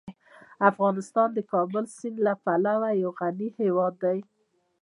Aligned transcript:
افغانستان 0.69 1.29
د 1.33 1.39
کابل 1.51 1.85
سیند 1.97 2.17
له 2.25 2.33
پلوه 2.43 2.89
یو 3.03 3.11
غني 3.19 3.49
هیواد 3.61 3.93
دی. 4.03 4.19